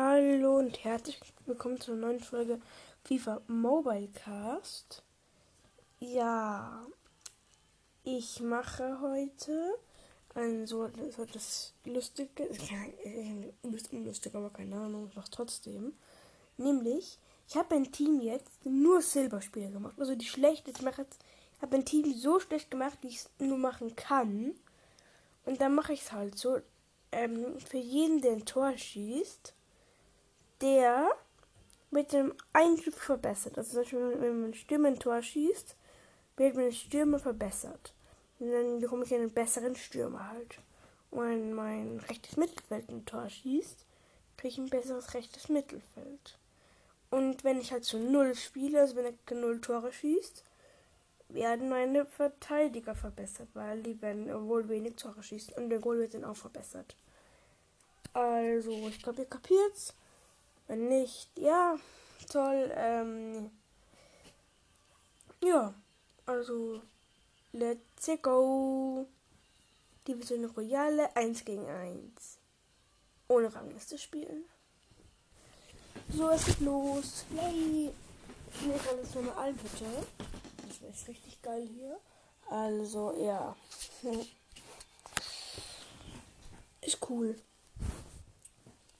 Hallo 0.00 0.58
und 0.58 0.84
herzlich 0.84 1.18
willkommen 1.44 1.80
zur 1.80 1.96
neuen 1.96 2.20
Folge 2.20 2.60
FIFA 3.04 3.40
Mobile 3.48 4.06
Cast. 4.14 5.02
Ja, 5.98 6.86
ich 8.04 8.38
mache 8.38 9.00
heute 9.00 9.74
ein 10.36 10.68
so, 10.68 10.88
so 11.10 11.24
das 11.24 11.74
lustige, 11.84 12.48
unlustig, 13.62 14.36
aber 14.36 14.50
keine 14.50 14.76
Ahnung, 14.76 15.08
ich 15.10 15.16
mache 15.16 15.32
trotzdem. 15.32 15.94
Nämlich, 16.58 17.18
ich 17.48 17.56
habe 17.56 17.74
ein 17.74 17.90
Team 17.90 18.20
jetzt 18.20 18.64
nur 18.64 19.02
Silberspieler 19.02 19.70
gemacht. 19.72 19.96
Also 19.98 20.14
die 20.14 20.26
schlechteste, 20.26 20.78
ich 20.78 20.84
mache 20.84 21.02
jetzt, 21.02 21.24
habe 21.60 21.74
ein 21.74 21.84
Team 21.84 22.14
so 22.14 22.38
schlecht 22.38 22.70
gemacht, 22.70 22.98
wie 23.00 23.08
ich 23.08 23.16
es 23.16 23.30
nur 23.40 23.58
machen 23.58 23.96
kann. 23.96 24.54
Und 25.44 25.60
dann 25.60 25.74
mache 25.74 25.92
ich 25.92 26.02
es 26.02 26.12
halt 26.12 26.38
so, 26.38 26.60
ähm, 27.10 27.58
für 27.58 27.78
jeden, 27.78 28.20
der 28.20 28.34
ein 28.34 28.44
Tor 28.44 28.78
schießt, 28.78 29.54
der 30.60 31.10
mit 31.90 32.12
dem 32.12 32.34
Eingriff 32.52 32.96
verbessert. 32.96 33.56
Also 33.56 33.70
zum 33.70 33.80
Beispiel, 33.80 34.20
wenn 34.20 34.40
man 34.42 34.54
Stürmer 34.54 34.88
ein 34.88 34.98
Tor 34.98 35.22
schießt, 35.22 35.76
wird 36.36 36.56
mein 36.56 36.72
Stürmer 36.72 37.18
verbessert. 37.18 37.92
Und 38.38 38.52
dann 38.52 38.80
bekomme 38.80 39.04
ich 39.04 39.14
einen 39.14 39.30
besseren 39.32 39.74
Stürmer 39.74 40.28
halt. 40.28 40.58
Und 41.10 41.20
wenn 41.20 41.54
mein 41.54 42.00
rechtes 42.08 42.36
Mittelfeld 42.36 42.88
ein 42.88 43.06
Tor 43.06 43.28
schießt, 43.28 43.84
kriege 44.36 44.52
ich 44.52 44.58
ein 44.58 44.70
besseres 44.70 45.14
rechtes 45.14 45.48
Mittelfeld. 45.48 46.38
Und 47.10 47.42
wenn 47.44 47.60
ich 47.60 47.72
halt 47.72 47.84
zu 47.84 47.98
null 47.98 48.34
spiele, 48.34 48.80
also 48.80 48.96
wenn 48.96 49.06
er 49.06 49.34
null 49.34 49.60
Tore 49.60 49.92
schießt, 49.92 50.44
werden 51.30 51.68
meine 51.68 52.06
Verteidiger 52.06 52.94
verbessert, 52.94 53.48
weil 53.54 53.82
die 53.82 54.00
werden 54.00 54.48
wohl 54.48 54.68
wenig 54.68 54.96
Tore 54.96 55.22
schießen 55.22 55.54
und 55.54 55.70
der 55.70 55.78
Goal 55.78 55.98
wird 55.98 56.14
dann 56.14 56.24
auch 56.24 56.36
verbessert. 56.36 56.96
Also, 58.12 58.70
ich 58.88 59.02
glaube, 59.02 59.22
ihr 59.22 59.28
kapiert's. 59.28 59.94
Wenn 60.68 60.88
nicht, 60.88 61.30
ja, 61.38 61.76
toll. 62.30 62.70
Ähm, 62.76 63.50
ja, 65.42 65.74
also, 66.26 66.82
let's 67.52 68.10
go. 68.22 69.06
Division 70.06 70.44
Royale 70.44 71.14
1 71.16 71.44
gegen 71.44 71.66
1. 71.66 72.38
Ohne 73.28 73.54
Rangliste 73.54 73.98
spielen. 73.98 74.44
So, 76.10 76.30
es 76.30 76.44
geht 76.44 76.60
los. 76.60 77.24
Yay! 77.30 77.92
Nehme 78.62 78.80
alles 78.90 79.14
nochmal 79.14 79.38
ein, 79.38 79.56
bitte. 79.56 79.84
Das 80.66 80.80
ist 80.96 81.08
richtig 81.08 81.40
geil 81.42 81.66
hier. 81.66 81.98
Also, 82.50 83.14
ja. 83.18 83.56
Ist 86.80 86.98
cool. 87.10 87.38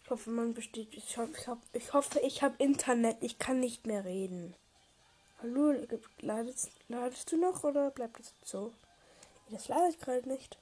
Ich 0.08 0.10
hoffe, 0.10 0.30
man 0.30 0.54
besteht. 0.54 0.94
Ich, 0.94 1.18
hoffe, 1.18 1.58
ich, 1.74 1.92
hoffe, 1.92 2.18
ich 2.20 2.42
habe 2.42 2.54
Internet. 2.56 3.18
Ich 3.20 3.38
kann 3.38 3.60
nicht 3.60 3.86
mehr 3.86 4.06
reden. 4.06 4.54
Hallo, 5.42 5.74
ladest, 6.22 6.70
ladest 6.88 7.30
du 7.30 7.36
noch 7.36 7.62
oder 7.62 7.90
bleibt 7.90 8.18
es 8.18 8.32
so? 8.42 8.72
Das 9.50 9.68
lade 9.68 9.90
ich 9.90 9.98
gerade 9.98 10.26
nicht. 10.26 10.56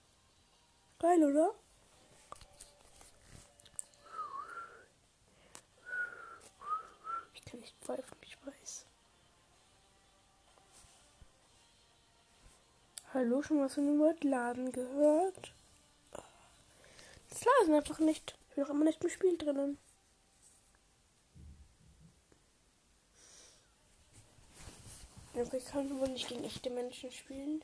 Geil, 0.98 1.22
oder? 1.22 1.54
Ich 7.34 7.44
kann 7.44 7.60
nicht 7.60 7.76
pfeifen, 7.84 8.16
ich 8.22 8.36
weiß. 8.44 8.84
Hallo, 13.14 13.42
schon 13.42 13.60
was 13.60 13.74
von 13.74 13.86
dem 13.86 14.00
Wort 14.00 14.24
Laden 14.24 14.72
gehört? 14.72 15.52
Das 17.30 17.44
laden 17.44 17.74
einfach 17.74 18.00
nicht. 18.00 18.36
Bin 18.56 18.64
noch 18.64 18.70
immer 18.70 18.84
nicht 18.84 19.04
im 19.04 19.10
Spiel 19.10 19.36
drinnen. 19.36 19.76
Ich 25.34 25.66
kann 25.66 26.00
wohl 26.00 26.08
nicht 26.08 26.26
gegen 26.26 26.42
echte 26.42 26.70
Menschen 26.70 27.12
spielen. 27.12 27.62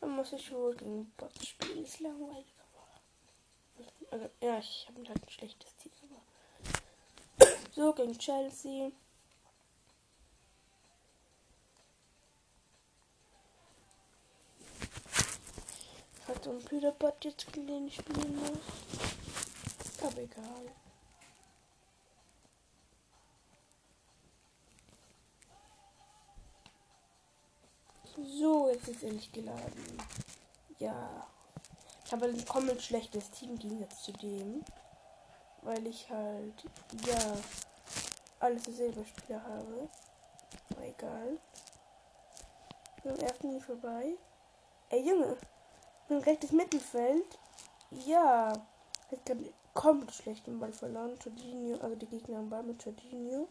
Dann 0.00 0.16
muss 0.16 0.32
ich 0.32 0.50
wohl 0.52 0.74
gegen 0.74 1.10
Bots 1.18 1.48
spielen. 1.48 1.84
Ist 1.84 2.00
langweilig. 2.00 2.46
Also, 4.10 4.30
ja, 4.40 4.58
ich 4.58 4.88
habe 4.88 5.06
halt 5.06 5.22
ein 5.22 5.30
schlechtes 5.30 5.76
Team, 5.76 5.92
aber. 7.38 7.52
so, 7.72 7.92
gegen 7.92 8.18
Chelsea. 8.18 8.90
Hat 16.26 16.42
so 16.42 16.52
ein 16.52 16.94
Bot 16.98 17.22
jetzt 17.22 17.54
den 17.54 17.88
ich 17.88 17.96
spielen 17.96 18.36
muss. 18.36 19.15
Aber 20.06 20.22
egal. 20.22 20.66
So, 28.16 28.70
jetzt 28.70 28.86
ist 28.86 29.02
endlich 29.02 29.32
geladen. 29.32 29.98
Ja. 30.78 31.26
Ich 32.04 32.12
habe 32.12 32.26
ein 32.26 32.46
komplett 32.46 32.80
schlechtes 32.82 33.30
Team 33.32 33.58
gegen 33.58 33.80
jetzt 33.80 34.04
zu 34.04 34.12
dem. 34.12 34.64
Weil 35.62 35.84
ich 35.88 36.08
halt, 36.08 36.64
ja, 37.04 37.36
alles 38.38 38.62
dieselbe 38.62 39.04
Spieler 39.04 39.42
habe. 39.42 39.88
Aber 40.70 40.82
egal. 40.82 41.38
Beim 43.02 43.16
ersten 43.16 43.54
nicht 43.54 43.66
vorbei. 43.66 44.14
Ey, 44.90 45.08
Junge. 45.08 45.36
Mein 46.08 46.20
rechtes 46.20 46.52
Mittelfeld. 46.52 47.38
Ja. 47.90 48.52
Hat 49.10 49.26
gerade 49.26 49.52
komplett 49.76 50.14
schlecht 50.14 50.46
den 50.48 50.58
Ball 50.58 50.72
verloren. 50.72 51.16
Jorginho, 51.22 51.78
also 51.80 51.94
die 51.94 52.06
Gegner 52.06 52.38
am 52.38 52.50
Ball 52.50 52.64
mit 52.64 52.84
Jorginho. 52.84 53.46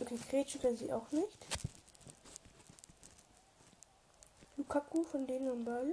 Okay, 0.00 0.18
Gretchen 0.30 0.62
kann 0.62 0.76
sie 0.76 0.90
auch 0.92 1.10
nicht. 1.10 1.46
Lukaku 4.56 5.02
von 5.02 5.26
denen 5.26 5.48
am 5.48 5.64
Ball. 5.64 5.92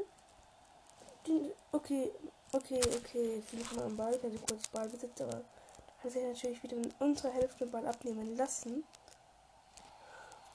Den, 1.27 1.51
okay, 1.71 2.11
okay, 2.53 2.79
okay. 2.97 3.43
Sie 3.49 3.57
machen 3.57 3.81
am 3.81 3.97
Ball, 3.97 4.13
hat 4.13 4.47
kurz 4.47 4.67
Ball 4.67 4.87
besitzt, 4.87 5.21
aber 5.21 5.43
hat 6.03 6.11
sich 6.11 6.23
natürlich 6.23 6.61
wieder 6.61 6.77
in 6.77 6.93
unserer 6.99 7.31
Hälfte 7.31 7.65
den 7.65 7.71
Ball 7.71 7.87
abnehmen 7.87 8.37
lassen. 8.37 8.83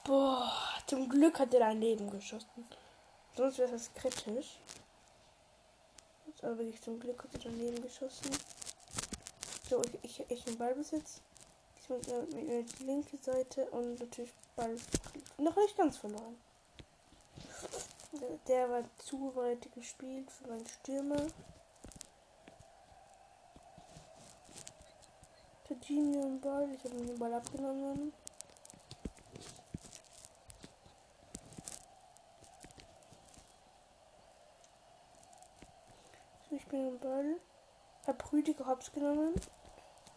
Boah, 0.05 0.51
zum 0.87 1.09
Glück 1.09 1.39
hat 1.39 1.53
er 1.53 1.59
daneben 1.59 2.09
geschossen. 2.09 2.65
Sonst 3.35 3.57
wäre 3.57 3.71
das 3.71 3.93
kritisch. 3.93 4.59
Aber 6.41 6.57
wirklich 6.57 6.81
zum 6.81 6.99
Glück 6.99 7.23
hat 7.23 7.33
er 7.33 7.51
daneben 7.51 7.81
geschossen. 7.81 8.31
So, 9.69 9.81
ich, 9.83 10.19
ich, 10.19 10.31
ich 10.31 10.43
den 10.43 10.57
Ballbesitz. 10.57 11.21
Ich 11.81 11.89
muss 11.89 12.07
äh, 12.07 12.63
die 12.63 12.83
linke 12.83 13.17
Seite 13.17 13.65
und 13.71 13.99
natürlich 13.99 14.33
Ball 14.55 14.75
noch 15.37 15.55
nicht 15.55 15.77
ganz 15.77 15.97
verloren. 15.97 16.35
Der 18.47 18.69
war 18.69 18.83
zu 18.97 19.35
weit 19.35 19.71
gespielt 19.73 20.29
für 20.31 20.47
meinen 20.47 20.67
Stürmer. 20.67 21.25
Jorginho 25.69 26.27
im 26.27 26.41
Ball. 26.41 26.69
Ich 26.75 26.83
habe 26.83 26.95
den 26.95 27.17
Ball 27.17 27.33
abgenommen. 27.33 28.13
Im 36.73 36.99
Ball. 36.99 37.35
Hab 38.07 38.31
Rüdiger 38.31 38.65
Hops 38.65 38.91
genommen. 38.91 39.33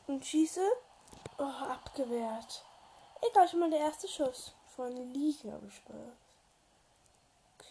Und 0.07 0.25
schieße. 0.25 0.61
Oh, 1.39 1.43
abgewehrt. 1.43 2.65
Egal, 3.31 3.49
schon 3.49 3.61
mal 3.61 3.71
der 3.71 3.81
erste 3.81 4.09
Schuss. 4.09 4.55
Von 4.77 5.13
Lee, 5.13 5.33
glaube 5.41 5.67
ich, 5.67 5.89
war 5.89 6.13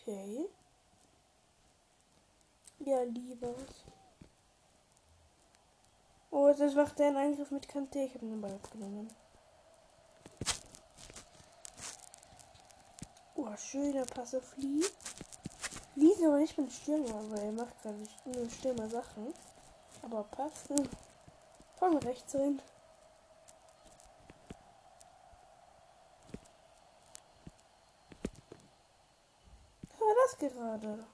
Okay. 0.05 0.49
Ja, 2.79 3.03
lieber. 3.03 3.55
Oh, 6.31 6.51
das 6.57 6.73
macht 6.73 6.99
der 6.99 7.15
Eingriff 7.15 7.51
mit 7.51 7.69
Kante. 7.69 7.99
Ich 7.99 8.15
habe 8.15 8.25
den 8.25 8.41
Ball 8.41 8.53
abgenommen. 8.53 9.09
Oh, 13.35 13.55
schöner 13.55 14.05
Pass 14.05 14.35
auf 14.35 14.57
Lee. 14.57 14.83
Aber 15.95 16.37
nicht 16.39 16.57
mein 16.57 16.69
Stürmer, 16.69 17.29
weil 17.29 17.45
er 17.45 17.51
macht 17.51 17.81
gerade 17.81 17.97
nur 18.25 18.49
Stürmer 18.49 18.89
Sachen. 18.89 19.33
Aber 20.01 20.23
passt. 20.23 20.69
Hm. 20.69 20.89
Von 21.77 21.97
rechts 21.97 22.35
rein. 22.35 22.61
gerade? 30.49 31.05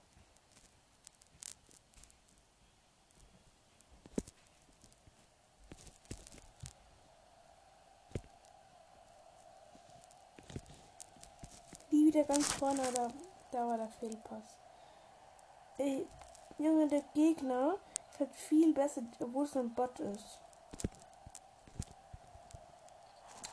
Wie 11.90 12.08
wieder 12.08 12.24
ganz 12.24 12.46
vorne, 12.54 12.82
da, 12.94 13.12
da 13.52 13.68
war 13.68 13.78
der 13.78 13.90
Fehlpass. 13.90 14.69
Ey, 15.80 16.06
Junge, 16.58 16.90
der 16.90 17.04
Gegner 17.14 17.78
Ist 18.12 18.20
halt 18.20 18.36
viel 18.36 18.74
besser, 18.74 19.02
obwohl 19.22 19.46
es 19.46 19.56
ein 19.56 19.74
Bot 19.74 19.98
ist. 20.02 20.40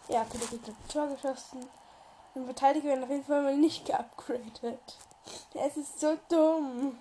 Ja, 0.09 0.23
okay, 0.23 0.39
der 0.39 0.49
Gegner 0.49 0.75
hat 0.75 0.93
Tor 0.93 1.07
geschossen. 1.07 1.69
Den 2.35 2.45
Verteidiger 2.45 2.89
werden 2.89 3.05
auf 3.05 3.11
jeden 3.11 3.25
Fall 3.25 3.43
mal 3.43 3.57
nicht 3.57 3.87
geupgradet. 3.87 4.99
Es 5.55 5.77
ist 5.77 6.01
so 6.01 6.19
dumm. 6.29 6.99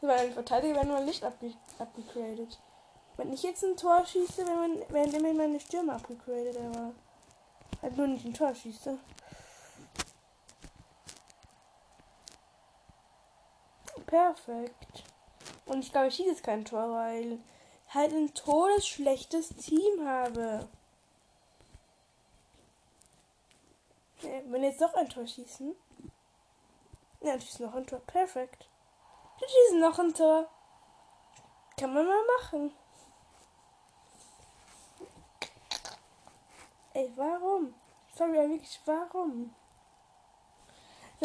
Weil 0.00 0.28
die 0.28 0.34
Verteidiger 0.34 0.76
werden 0.76 0.92
mal 0.92 1.04
nicht 1.04 1.22
upge 1.22 1.52
upgegradet. 1.78 2.58
Wenn 3.18 3.34
ich 3.34 3.42
jetzt 3.42 3.62
ein 3.62 3.76
Tor 3.76 4.06
schieße, 4.06 4.46
werden, 4.46 4.82
werden 4.88 5.14
immer 5.14 5.34
meine 5.34 5.60
Stürme 5.60 5.92
upgegradet, 5.92 6.56
aber 6.56 6.94
halt 7.82 7.96
nur 7.98 8.06
nicht 8.06 8.24
ein 8.24 8.32
Tor 8.32 8.54
schieße. 8.54 8.98
Perfekt. 14.10 15.04
Und 15.66 15.84
ich 15.84 15.92
glaube, 15.92 16.08
ich 16.08 16.16
schieße 16.16 16.30
jetzt 16.30 16.42
kein 16.42 16.64
Tor, 16.64 16.90
weil 16.92 17.34
ich 17.34 17.94
halt 17.94 18.12
ein 18.12 18.34
todesschlechtes 18.34 19.50
Team 19.50 20.04
habe. 20.04 20.68
Wenn 24.20 24.64
jetzt 24.64 24.80
doch 24.80 24.94
ein 24.94 25.08
Tor 25.08 25.28
schießen. 25.28 25.76
Ja, 27.20 27.38
schießen 27.38 27.64
noch 27.64 27.74
ein 27.76 27.86
Tor. 27.86 28.00
Perfekt. 28.00 28.68
Wir 29.38 29.48
schießen 29.48 29.80
noch 29.80 29.98
ein 30.00 30.12
Tor. 30.12 30.50
Kann 31.78 31.94
man 31.94 32.04
mal 32.04 32.24
machen. 32.40 32.72
Ey, 36.94 37.12
warum? 37.14 37.72
Sorry, 38.16 38.32
wirklich, 38.32 38.80
warum? 38.84 39.54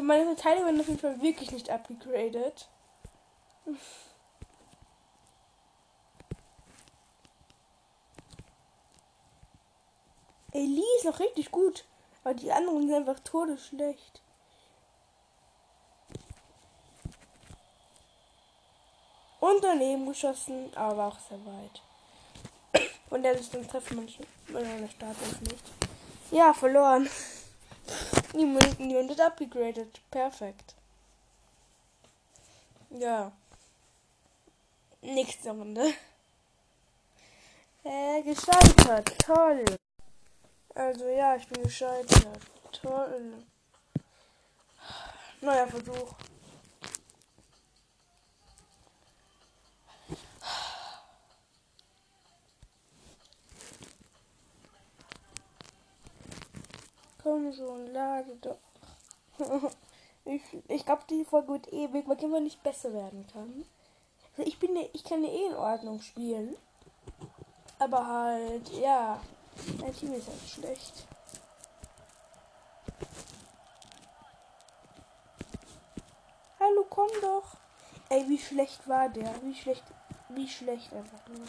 meine 0.02 0.26
Verteidigung 0.26 0.66
werden 0.66 0.82
auf 0.82 0.88
jeden 0.88 1.00
Fall 1.00 1.22
wirklich 1.22 1.52
nicht 1.52 1.70
abgegradet. 1.70 2.68
Ey, 10.52 10.66
Lee 10.66 10.82
ist 10.98 11.06
noch 11.06 11.20
richtig 11.20 11.52
gut. 11.52 11.86
Aber 12.24 12.34
die 12.34 12.52
anderen 12.52 12.88
sind 12.88 12.96
einfach 12.96 13.20
todesschlecht. 13.20 14.22
Und 19.40 19.64
daneben 19.64 20.08
geschossen, 20.08 20.76
aber 20.76 21.08
auch 21.08 21.20
sehr 21.20 21.40
weit. 21.46 21.82
Und 23.10 23.24
der 23.24 23.34
ist 23.34 23.54
dann 23.54 23.68
treffen 23.68 23.98
manche 23.98 24.24
meine 24.48 24.90
Startelf 24.90 25.42
nicht. 25.42 25.64
Ja, 26.32 26.54
verloren. 26.54 27.10
Niemand 28.34 29.12
hat 29.12 29.22
abgegradet. 29.22 30.02
Perfekt. 30.10 30.76
Ja. 32.90 33.32
Nächste 35.06 35.52
Runde. 35.52 35.94
Äh, 37.84 38.24
gescheitert. 38.24 39.20
Toll. 39.20 39.64
Also 40.74 41.08
ja, 41.08 41.36
ich 41.36 41.48
bin 41.48 41.62
gescheitert. 41.62 42.40
Toll. 42.72 43.34
Neuer 45.42 45.68
Versuch. 45.68 46.16
Komm 57.22 57.54
schon, 57.54 57.94
lade 57.94 58.36
doch. 58.42 58.58
ich 60.26 60.42
ich 60.68 60.84
glaube, 60.84 61.04
die 61.12 61.24
Folge 61.26 61.50
wird 61.50 61.72
ewig, 61.72 62.08
weil 62.08 62.24
immer 62.24 62.40
nicht 62.40 62.64
besser 62.64 62.92
werden 62.92 63.28
kann. 63.32 63.66
Ich 64.38 64.60
bin 64.60 64.76
ich 64.94 65.04
kann 65.04 65.24
ja 65.24 65.30
eh 65.30 65.48
in 65.48 65.56
Ordnung 65.56 66.02
spielen. 66.02 66.56
Aber 67.80 68.06
halt, 68.06 68.70
ja. 68.70 69.20
Mein 69.80 69.96
Team 69.96 70.14
ist 70.14 70.28
halt 70.28 70.42
schlecht. 70.48 71.08
Hallo, 76.60 76.86
komm 76.90 77.10
doch. 77.22 77.58
Ey, 78.10 78.28
wie 78.28 78.38
schlecht 78.38 78.88
war 78.88 79.10
der? 79.10 79.34
Wie 79.44 79.56
schlecht, 79.56 79.84
wie 80.30 80.48
schlecht 80.48 80.94
einfach 80.94 81.28
nur. 81.28 81.46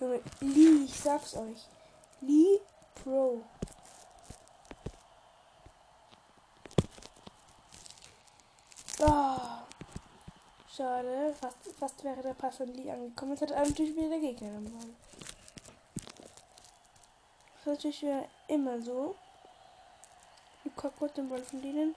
Junge, 0.00 0.22
Lee, 0.40 0.84
ich 0.84 0.98
sag's 0.98 1.36
euch. 1.36 1.66
Lee 2.20 2.60
Pro. 2.94 3.42
Oh, 9.00 9.38
schade. 10.78 11.34
Fast, 11.40 11.58
fast 11.78 12.04
wäre 12.04 12.22
der 12.22 12.34
Pass 12.34 12.56
von 12.56 12.68
Lee 12.68 12.90
angekommen. 12.90 13.32
Jetzt 13.32 13.42
hat 13.42 13.68
natürlich 13.68 13.94
wieder 13.94 14.08
der 14.08 14.20
Gegner 14.20 14.56
am 14.56 14.64
Ball 14.64 14.88
natürlich 17.68 18.02
wieder 18.02 18.24
immer 18.48 18.80
so. 18.80 19.14
Luca 20.64 20.90
kurz 20.98 21.14
den 21.14 21.28
Ball 21.28 21.42
von 21.42 21.62
denen. 21.62 21.94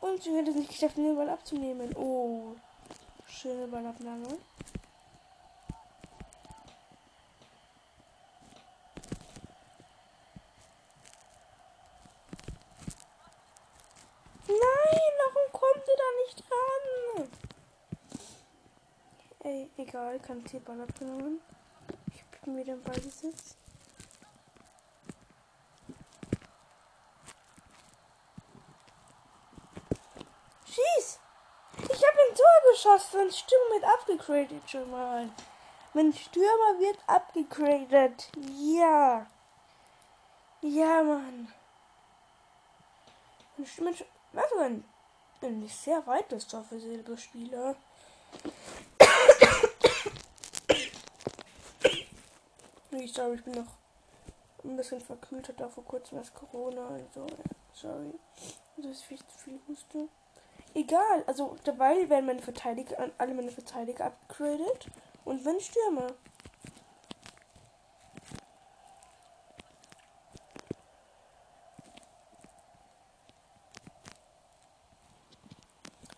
Und 0.00 0.22
sie 0.22 0.36
hat 0.36 0.48
es 0.48 0.54
nicht 0.54 0.70
geschafft, 0.70 0.96
den 0.96 1.16
Ball 1.16 1.28
abzunehmen. 1.28 1.94
Oh, 1.96 2.54
schöne 3.26 3.66
Ballabnahme. 3.66 4.38
Nein, 14.46 15.12
warum 15.18 15.52
kommt 15.52 15.86
ihr 15.86 15.96
da 15.96 16.10
nicht 16.24 16.44
ran? 16.50 16.70
Egal, 20.00 20.20
hier 20.50 20.60
Ball 20.60 20.80
abgenommen. 20.80 21.40
Ich 22.14 22.24
bin 22.40 22.56
wieder 22.56 22.72
im 22.72 22.82
Ballbesitz. 22.82 23.56
geschossen. 32.70 33.20
Mein 33.20 33.30
Stürmer 33.30 33.74
wird 33.74 33.84
abgegradet 33.84 34.70
schon 34.70 34.90
mal. 34.90 35.28
Mein 35.92 36.12
Stürmer 36.12 36.78
wird 36.78 36.98
abgegradet. 37.06 38.30
Ja. 38.58 39.26
Ja, 40.62 41.02
Mann. 41.02 41.52
Mein 43.56 43.66
Stürmer 43.66 43.92
was 44.32 44.52
ein, 44.60 44.84
ein 45.42 45.68
sehr 45.68 46.06
weites 46.06 46.46
Tor 46.46 46.64
für 46.64 46.80
Silberspieler. 46.80 47.76
Ich 52.92 53.14
glaube, 53.14 53.36
ich 53.36 53.44
bin 53.44 53.54
noch 53.54 53.76
ein 54.64 54.76
bisschen 54.76 55.00
verkühlt, 55.00 55.48
hat 55.48 55.62
auch 55.62 55.70
vor 55.70 55.84
kurzem 55.84 56.18
was 56.18 56.34
Corona, 56.34 56.88
also 56.88 57.26
sorry. 57.72 58.12
Das 58.76 58.92
ist 58.92 59.02
viel 59.02 59.18
zu 59.18 59.38
viel 59.38 59.60
Huste. 59.68 60.08
Egal, 60.74 61.24
also 61.26 61.56
dabei 61.64 62.08
werden 62.08 62.26
meine 62.26 62.42
Verteidiger, 62.42 63.10
alle 63.18 63.34
meine 63.34 63.50
Verteidiger 63.50 64.06
upgraded 64.06 64.86
und 65.24 65.44
wenn 65.44 65.60
Stürmer. 65.60 66.14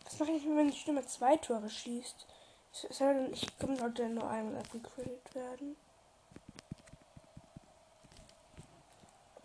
Was 0.04 0.18
mache 0.18 0.32
ich, 0.32 0.44
wenn 0.44 0.58
ein 0.58 0.72
Stürmer 0.72 1.06
zwei 1.06 1.36
Tore 1.36 1.70
schießt? 1.70 2.26
Ich 3.32 3.58
komme 3.58 3.76
sollte 3.76 4.08
nur 4.08 4.28
einmal 4.28 4.58
upgraded 4.58 5.34
werden. 5.34 5.76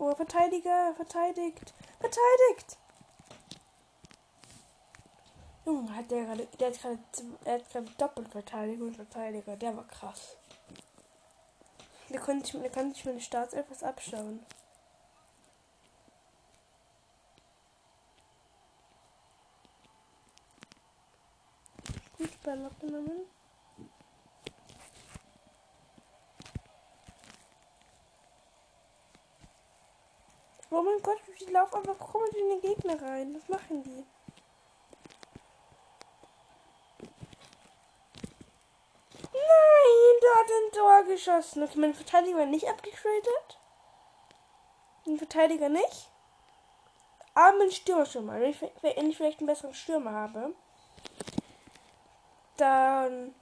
Oh, 0.00 0.14
Verteidiger, 0.14 0.94
verteidigt, 0.94 1.74
verteidigt! 1.98 2.78
Junge, 5.66 5.94
hat 5.94 6.10
der 6.10 6.24
gerade, 6.24 6.46
der 6.58 6.68
hat 6.68 6.80
gerade, 6.80 6.98
er 7.44 7.54
hat 7.54 7.68
gerade 7.70 7.90
Doppelverteidigung 7.98 8.88
und 8.88 8.96
Verteidiger, 8.96 9.56
der 9.56 9.76
war 9.76 9.86
krass. 9.88 10.36
Der 12.10 12.20
konnte 12.20 12.46
ich, 12.46 12.62
der 12.62 12.70
kann 12.70 12.94
sich 12.94 13.04
meine 13.04 13.20
Startelf 13.20 13.66
was 13.68 13.82
abschauen. 13.82 14.46
Gut, 22.16 22.42
Ball 22.44 22.64
abgenommen. 22.64 23.37
Oh 30.70 30.82
mein 30.82 31.02
Gott, 31.02 31.18
ich 31.34 31.50
laufe 31.50 31.76
einfach 31.76 31.98
komisch 31.98 32.34
in 32.34 32.50
den 32.50 32.60
Gegner 32.60 33.00
rein. 33.00 33.34
Was 33.34 33.48
machen 33.48 33.82
die? 33.82 34.04
Tor 40.78 41.04
geschossen. 41.04 41.62
Okay, 41.62 41.78
mein 41.78 41.94
Verteidiger 41.94 42.46
nicht 42.46 42.68
abgetradet. 42.68 43.58
Mein 45.04 45.18
Verteidiger 45.18 45.68
nicht. 45.68 46.10
Aber 47.34 47.58
mein 47.58 47.70
Stürmer 47.70 48.06
schon 48.06 48.26
mal. 48.26 48.40
Wenn 48.40 49.10
ich, 49.10 49.16
vielleicht 49.16 49.40
einen 49.40 49.46
besseren 49.46 49.74
Stürmer 49.74 50.12
habe, 50.12 50.54
dann 52.56 53.34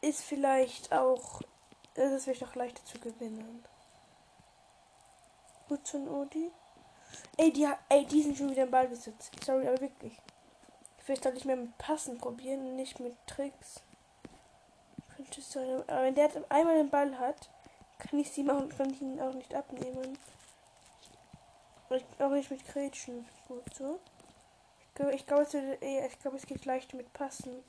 ist 0.00 0.22
vielleicht 0.22 0.92
auch. 0.92 1.40
Es 1.94 2.12
ist 2.12 2.24
vielleicht 2.24 2.44
auch 2.44 2.54
leichter 2.54 2.84
zu 2.84 2.98
gewinnen. 2.98 3.64
Gut 5.70 5.86
von 5.86 6.08
Odi. 6.08 6.50
Ey, 7.36 7.52
die, 7.52 7.64
ey, 7.90 8.04
die 8.04 8.22
sind 8.24 8.36
schon 8.36 8.50
wieder 8.50 8.64
im 8.64 8.72
Ballbesitz. 8.72 9.30
Sorry, 9.46 9.68
aber 9.68 9.80
wirklich. 9.80 10.20
Vielleicht 10.98 11.22
sollte 11.22 11.38
ich 11.38 11.44
mehr 11.44 11.54
mit 11.54 11.78
Passen 11.78 12.18
probieren, 12.18 12.74
nicht 12.74 12.98
mit 12.98 13.16
Tricks. 13.28 13.80
Aber 15.86 16.02
wenn 16.02 16.16
der 16.16 16.28
einmal 16.48 16.76
den 16.76 16.90
Ball 16.90 17.16
hat, 17.20 17.50
kann 18.00 18.18
ich 18.18 18.32
sie 18.32 18.42
machen, 18.42 18.68
kann 18.70 18.90
ich 18.90 19.00
ihn 19.00 19.20
auch 19.20 19.32
nicht 19.32 19.54
abnehmen. 19.54 20.18
Auch 22.18 22.30
nicht 22.30 22.50
mit 22.50 22.66
Gretchen. 22.66 23.28
Gut 23.46 23.72
so. 23.72 24.00
Ich 24.88 24.94
glaube, 24.96 25.14
ich 25.14 25.24
glaube, 25.24 25.42
es, 25.42 25.54
ich 25.54 26.18
glaube, 26.18 26.36
es 26.36 26.46
geht 26.46 26.64
leicht 26.64 26.94
mit 26.94 27.12
Passen. 27.12 27.62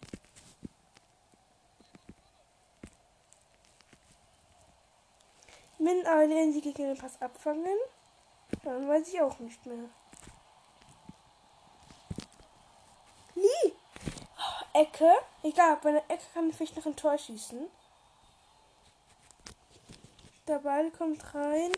Wenn 5.84 6.06
aber 6.06 6.28
sie 6.28 6.62
gegen 6.62 6.84
den 6.84 6.98
Pass 6.98 7.20
abfangen, 7.20 7.80
dann 8.64 8.88
weiß 8.88 9.08
ich 9.08 9.20
auch 9.20 9.40
nicht 9.40 9.66
mehr. 9.66 9.90
Lee! 13.34 13.74
Oh, 14.38 14.80
Ecke. 14.80 15.12
Egal, 15.42 15.78
bei 15.82 15.94
der 15.94 16.08
Ecke 16.08 16.24
kann 16.36 16.52
ich 16.52 16.56
vielleicht 16.56 16.78
noch 16.78 16.86
ein 16.86 16.96
Tor 16.96 17.18
schießen. 17.18 17.68
Der 20.48 20.60
Ball 20.60 20.92
kommt 20.92 21.34
rein. 21.34 21.72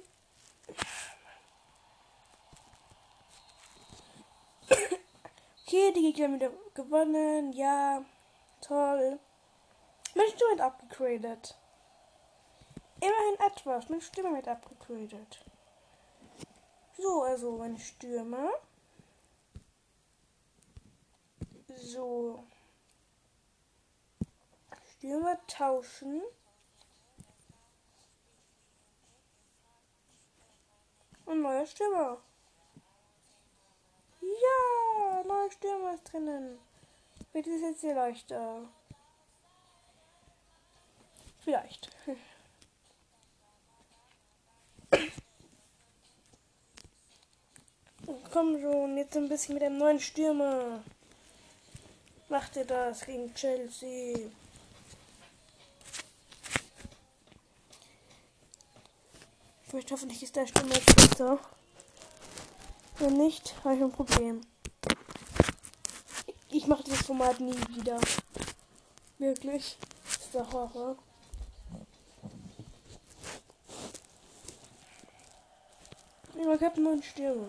Okay, 5.66 5.94
die 5.94 6.12
Gegner 6.12 6.36
wieder 6.36 6.52
gewonnen. 6.74 7.54
Ja, 7.54 8.04
toll. 8.60 9.18
Mein 10.14 10.28
Stimme 10.28 10.52
wird 10.52 10.62
abgegradet. 10.62 11.56
Immerhin 13.04 13.38
etwas. 13.52 13.90
Meine 13.90 14.02
Stimme 14.02 14.34
wird 14.34 14.48
abgegradet. 14.48 15.44
So, 16.98 17.24
also 17.24 17.58
meine 17.58 17.78
Stürmer. 17.78 18.50
So. 21.76 22.46
Stürmer 24.94 25.38
tauschen. 25.48 26.22
Und 31.26 31.42
neuer 31.42 31.66
Stürmer. 31.66 32.22
Ja, 34.22 35.24
neuer 35.26 35.52
Stürmer 35.52 35.96
ist 35.96 36.06
drinnen. 36.06 36.58
Wird 37.34 37.48
es 37.48 37.62
jetzt 37.62 37.82
hier 37.82 37.96
leichter? 37.96 38.70
Vielleicht. 41.40 41.90
Komm 48.32 48.60
schon, 48.60 48.98
jetzt 48.98 49.16
ein 49.16 49.30
bisschen 49.30 49.54
mit 49.54 49.64
dem 49.64 49.78
neuen 49.78 50.00
Stürmer. 50.00 50.82
Macht 52.30 52.56
ihr 52.56 52.66
das 52.66 53.06
gegen 53.06 53.34
Chelsea? 53.36 54.18
Ich 59.68 59.74
möchte 59.74 59.94
hoffentlich 59.94 60.24
ist 60.24 60.36
der 60.36 60.48
Stürmer 60.48 60.80
besser. 60.96 61.40
Wenn 62.98 63.18
nicht, 63.18 63.56
habe 63.64 63.76
ich 63.76 63.82
ein 63.82 63.92
Problem. 63.92 64.42
Ich 66.50 66.68
mache 66.68 66.84
dieses 66.84 67.06
Format 67.06 67.40
nie 67.40 67.58
wieder. 67.70 68.00
Wirklich. 69.18 69.78
Das 70.06 70.18
ist 70.18 70.34
der 70.34 70.52
Horror. 70.52 70.98
Ich 76.44 76.62
habe 76.62 76.76
einen 76.76 76.84
neuen 76.84 77.04
Stürmer. 77.04 77.48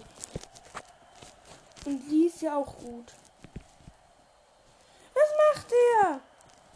Und 1.84 2.10
die 2.10 2.26
ist 2.26 2.40
ja 2.40 2.56
auch 2.56 2.78
gut. 2.78 3.12
Was 5.12 5.56
macht 5.56 5.72
er? 5.72 6.20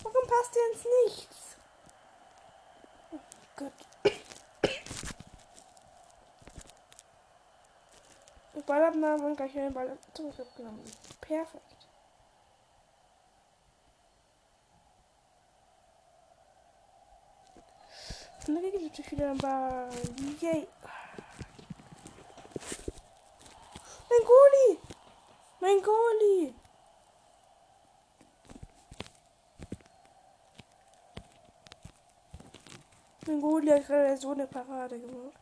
Warum 0.02 0.28
passt 0.28 0.56
er 0.56 0.72
ins 0.72 0.84
Nichts? 1.04 1.56
Oh 3.12 3.18
Gott. 3.56 3.72
Ballabnahme 8.66 9.24
und 9.24 9.36
gleich 9.36 9.52
den 9.52 9.72
Ball 9.72 9.96
zurück 10.12 10.38
abgenommen. 10.38 10.84
Perfekt. 11.22 11.88
Und 18.46 18.54
dann 18.54 18.62
geht 18.62 18.82
natürlich 18.82 19.12
wieder 19.12 19.30
ein 19.30 19.38
Ball. 19.38 19.88
Yay. 20.40 20.68
Mein 24.10 24.26
Goalie! 24.26 24.80
Mein 25.60 25.82
Goalie! 25.82 26.54
Mein 33.26 33.40
Goalie 33.42 33.74
hat 33.74 33.86
gerade 33.86 34.16
so 34.16 34.30
eine 34.30 34.46
Parade 34.46 34.98
gemacht. 34.98 35.38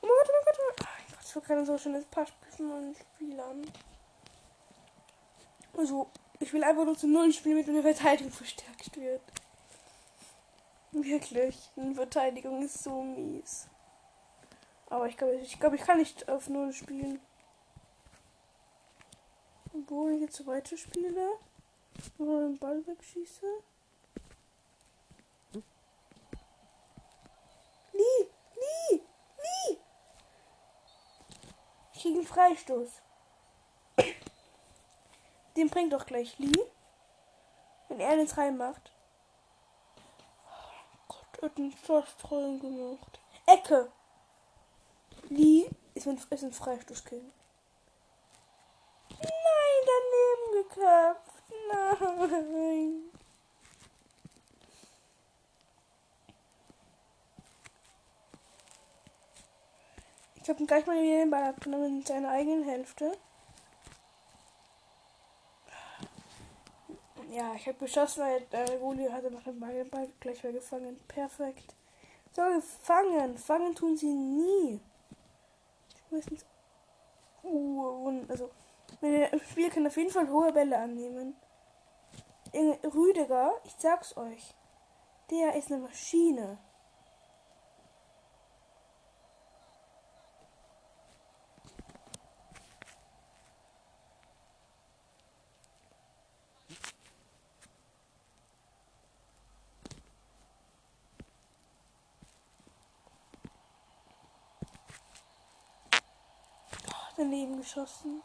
Oh 0.00 0.06
mein 0.06 0.10
Gott, 0.10 0.28
oh 0.28 0.32
mein 0.32 0.44
Gott, 0.44 0.58
oh 0.58 0.64
mein 0.66 1.06
Gott, 1.10 1.18
das 1.20 1.58
war 1.58 1.66
so 1.66 1.78
schönes 1.78 2.06
Passspiel 2.06 2.52
von 2.52 2.68
meinen 2.68 2.94
Spielern. 2.94 3.70
Also, 5.76 6.10
ich 6.40 6.52
will 6.52 6.64
einfach 6.64 6.84
nur 6.84 6.96
zu 6.96 7.06
Null 7.06 7.32
spielen, 7.32 7.56
damit 7.56 7.66
meine 7.66 7.82
Verteidigung 7.82 8.32
verstärkt 8.32 8.96
wird. 8.96 9.20
Wirklich, 10.92 11.70
eine 11.76 11.94
Verteidigung 11.94 12.62
ist 12.62 12.82
so 12.82 13.02
mies. 13.02 13.68
Aber 14.90 15.06
ich 15.06 15.16
glaube, 15.16 15.34
ich 15.36 15.60
glaube, 15.60 15.76
ich 15.76 15.82
kann 15.82 15.98
nicht 15.98 16.28
auf 16.28 16.48
Null 16.48 16.72
spielen. 16.72 17.20
Obwohl 19.74 20.12
ich 20.14 20.22
jetzt 20.22 20.46
weiter 20.46 20.76
spiele. 20.76 21.32
Oder 22.18 22.48
den 22.48 22.58
Ball 22.58 22.86
wegschieße. 22.86 23.46
Lee! 27.92 28.28
Lee! 28.54 29.00
Lee! 29.36 29.78
Ich 31.92 32.00
kriege 32.00 32.18
einen 32.18 32.26
Freistoß. 32.26 33.02
Den 35.56 35.68
bringt 35.68 35.92
doch 35.92 36.06
gleich 36.06 36.38
Lee. 36.38 36.64
Wenn 37.88 38.00
er 38.00 38.16
den 38.16 38.28
reinmacht. 38.28 38.92
Hat 41.40 41.56
einen 41.56 41.72
rein 42.30 42.60
gemacht. 42.60 43.20
Ecke! 43.46 43.92
Lee 45.28 45.68
ist 45.94 46.08
ein, 46.08 46.18
ist 46.30 46.44
ein 46.44 46.52
Freistoßkill. 46.52 47.22
Nein, 49.10 49.80
daneben 49.86 50.68
geköpft. 50.68 51.42
Nein. 52.52 53.08
Ich 60.42 60.48
habe 60.48 60.64
gleich 60.64 60.86
mal 60.86 60.96
wieder 61.02 61.18
den 61.18 61.30
Ball 61.30 61.44
abgenommen 61.44 61.98
in 61.98 62.06
seiner 62.06 62.30
eigenen 62.30 62.64
Hälfte. 62.64 63.12
Ja, 67.30 67.47
ich 67.58 67.68
habe 67.68 67.78
geschossen, 67.78 68.22
weil 68.22 68.40
der 68.52 68.78
Goli 68.78 69.08
hatte 69.08 69.30
noch 69.30 69.42
den 69.42 69.60
Ball, 69.60 70.08
gleich 70.20 70.42
wieder 70.42 70.52
gefangen. 70.54 70.98
Perfekt. 71.08 71.74
So, 72.32 72.42
gefangen. 72.42 73.36
Fangen 73.36 73.74
tun 73.74 73.96
sie 73.96 74.12
nie 74.12 74.80
meistens. 76.10 76.44
Uh, 77.42 78.24
also, 78.28 78.50
meine 79.00 79.30
Spieler 79.50 79.70
können 79.70 79.86
auf 79.86 79.96
jeden 79.96 80.10
Fall 80.10 80.28
hohe 80.28 80.52
Bälle 80.52 80.78
annehmen. 80.78 81.36
Rüdiger, 82.54 83.52
ich 83.64 83.74
sag's 83.78 84.16
euch, 84.16 84.54
der 85.30 85.54
ist 85.54 85.70
eine 85.70 85.82
Maschine. 85.82 86.58
daneben 107.18 107.47
geschossen. 107.58 108.22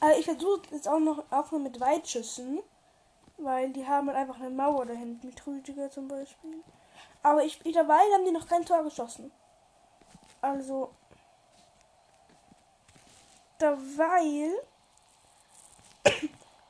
Also 0.00 0.18
ich 0.20 0.24
versuche 0.26 0.62
jetzt 0.70 0.88
auch 0.88 0.98
noch, 0.98 1.24
auch 1.30 1.50
noch 1.50 1.58
mit 1.58 1.80
Weitschüssen. 1.80 2.62
Weil 3.38 3.70
die 3.72 3.86
haben 3.86 4.08
halt 4.08 4.16
einfach 4.16 4.40
eine 4.40 4.50
Mauer 4.50 4.86
da 4.86 4.94
hinten. 4.94 5.26
Mit 5.26 5.46
Rüdiger 5.46 5.90
zum 5.90 6.08
Beispiel. 6.08 6.62
Aber 7.22 7.44
ich, 7.44 7.60
ich 7.64 7.74
dabei 7.74 8.00
haben 8.14 8.24
die 8.24 8.30
noch 8.30 8.48
kein 8.48 8.64
Tor 8.64 8.82
geschossen. 8.82 9.30
Also. 10.40 10.90
da, 13.58 13.76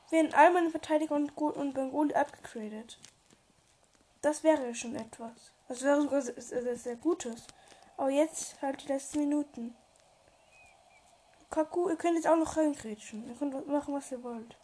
werden 0.09 0.33
all 0.33 0.51
meine 0.51 0.69
Verteidiger 0.69 1.15
und, 1.15 1.37
und 1.37 1.73
Bengali 1.73 2.13
abgegradet. 2.13 2.99
Das 4.21 4.43
wäre 4.43 4.73
schon 4.75 4.95
etwas. 4.95 5.53
Das 5.67 5.83
wäre 5.83 6.01
sogar 6.01 6.21
sehr, 6.21 6.41
sehr, 6.41 6.75
sehr 6.75 6.95
Gutes. 6.95 7.45
Aber 7.97 8.09
jetzt 8.09 8.61
halt 8.61 8.83
die 8.83 8.87
letzten 8.87 9.19
Minuten. 9.19 9.75
Kaku, 11.49 11.89
ihr 11.89 11.95
könnt 11.95 12.15
jetzt 12.15 12.27
auch 12.27 12.35
noch 12.35 12.57
reingrätschen. 12.57 13.27
Ihr 13.27 13.35
könnt 13.35 13.67
machen, 13.67 13.93
was 13.93 14.11
ihr 14.11 14.23
wollt. 14.23 14.55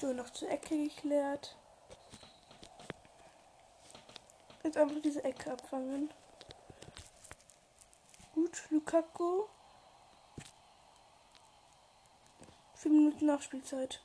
So, 0.00 0.12
noch 0.12 0.30
zur 0.30 0.48
Ecke 0.48 0.76
geklärt. 0.76 1.56
Jetzt 4.62 4.76
einfach 4.76 5.00
diese 5.02 5.24
Ecke 5.24 5.52
abfangen. 5.52 6.10
Gut, 8.34 8.62
Lukaku. 8.70 9.46
Vier 12.74 12.92
Minuten 12.92 13.26
Nachspielzeit. 13.26 14.00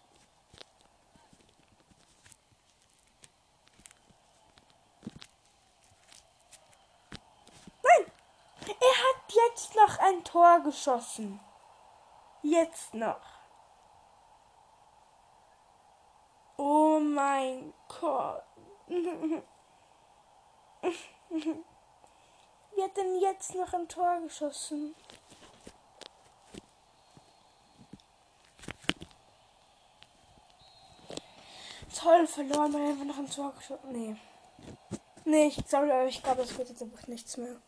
Nein! 7.83 8.11
Er 8.67 8.97
hat 9.03 9.33
jetzt 9.51 9.75
noch 9.75 9.99
ein 9.99 10.22
Tor 10.33 10.61
geschossen. 10.61 11.39
Jetzt 12.41 12.95
noch. 12.95 13.21
Oh 16.57 16.99
mein 16.99 17.71
Gott. 17.87 18.43
Wer 18.87 19.43
hat 22.83 22.97
denn 22.97 23.19
jetzt 23.21 23.53
noch 23.53 23.71
ein 23.73 23.87
Tor 23.87 24.21
geschossen? 24.21 24.95
Toll, 31.95 32.25
verloren, 32.25 32.73
weil 32.73 32.87
einfach 32.87 33.05
noch 33.05 33.19
ein 33.19 33.29
Tor 33.29 33.53
geschossen. 33.53 33.91
Nee. 33.91 34.15
Nee, 35.25 35.45
ich, 35.49 35.63
sorry, 35.67 35.91
aber 35.91 36.07
ich 36.07 36.23
glaube, 36.23 36.41
es 36.41 36.57
wird 36.57 36.69
jetzt 36.69 36.81
einfach 36.81 37.05
nichts 37.05 37.37
mehr. 37.37 37.61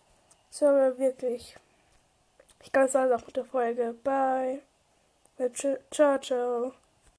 Sorry, 0.49 0.97
wirklich. 0.97 1.55
Ich 2.65 2.71
glaube, 2.71 2.87
es 2.87 2.95
war 2.95 3.15
auch 3.15 3.25
mit 3.27 3.35
der 3.35 3.45
Folge. 3.45 3.95
Bye. 4.03 4.63
Ciao, 5.91 6.17
ciao. 6.17 6.73